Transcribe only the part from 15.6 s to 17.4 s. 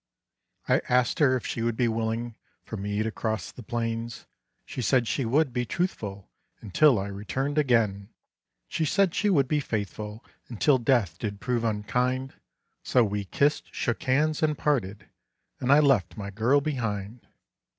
I left my girl behind.